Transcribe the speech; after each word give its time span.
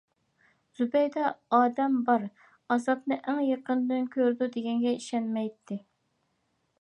زۇبەيدە 0.77 1.25
‹ئادەم 1.57 1.99
بار 2.07 2.23
ئازابنى 2.75 3.19
ئەڭ 3.33 3.41
يېقىنىدىن 3.49 4.09
كۆرىدۇ› 4.15 4.49
دېگەنگە 4.57 4.95
ئىشەنمەيتتى. 5.01 5.79